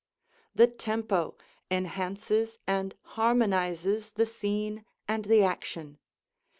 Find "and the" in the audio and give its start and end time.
5.07-5.43